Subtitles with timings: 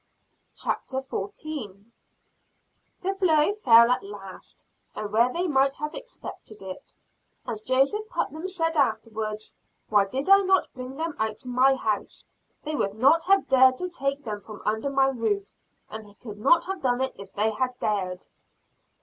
[0.55, 1.31] CHAPTER XIV.
[1.31, 1.85] Bad News.
[3.03, 6.95] The blow fell at last, and where they might have expected it.
[7.45, 9.57] As Joseph Putnam said afterwards,
[9.89, 12.25] "Why did I not bring them out to my house?
[12.63, 15.53] They would not have dared to take them from under my roof,
[15.87, 18.25] and they could not have done it if they had dared."